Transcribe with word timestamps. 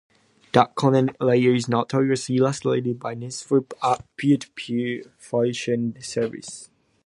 The 0.53 0.65
content 0.73 1.11
layer 1.19 1.53
is 1.53 1.69
notoriously 1.69 2.37
illustrated 2.37 2.99
by 2.99 3.13
Napster, 3.13 3.69
a 3.83 4.01
peer-to-peer 4.17 5.03
file 5.19 5.51
sharing 5.51 6.01
service. 6.01 6.71